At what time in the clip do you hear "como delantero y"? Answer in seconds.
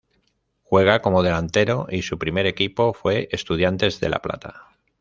1.03-2.01